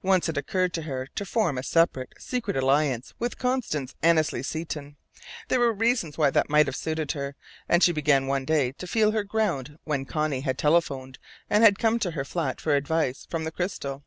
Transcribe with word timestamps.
Once 0.00 0.28
it 0.28 0.36
occurred 0.36 0.72
to 0.72 0.82
her 0.82 1.08
to 1.16 1.24
form 1.24 1.58
a 1.58 1.62
separate, 1.64 2.12
secret 2.20 2.56
alliance 2.56 3.14
with 3.18 3.36
Constance 3.36 3.96
Annesley 4.00 4.40
Seton. 4.40 4.94
There 5.48 5.58
were 5.58 5.72
reasons 5.72 6.16
why 6.16 6.30
that 6.30 6.48
might 6.48 6.66
have 6.66 6.76
suited 6.76 7.10
her, 7.10 7.34
and 7.68 7.82
she 7.82 7.90
began 7.90 8.28
one 8.28 8.44
day 8.44 8.70
to 8.70 8.86
feel 8.86 9.10
her 9.10 9.24
ground 9.24 9.76
when 9.82 10.04
Connie 10.04 10.42
had 10.42 10.56
telephoned, 10.56 11.18
and 11.50 11.64
had 11.64 11.80
come 11.80 11.98
to 11.98 12.12
her 12.12 12.24
flat 12.24 12.60
for 12.60 12.76
advice 12.76 13.26
from 13.28 13.42
the 13.42 13.50
crystal. 13.50 14.04